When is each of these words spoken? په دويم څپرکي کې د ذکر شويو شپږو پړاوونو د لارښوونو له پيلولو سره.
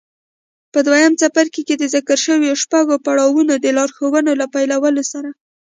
په 0.73 0.79
دويم 0.87 1.13
څپرکي 1.21 1.61
کې 1.67 1.75
د 1.77 1.83
ذکر 1.95 2.17
شويو 2.25 2.59
شپږو 2.63 2.95
پړاوونو 3.05 3.53
د 3.59 3.67
لارښوونو 3.77 4.31
له 4.41 4.45
پيلولو 4.53 5.03
سره. 5.11 5.29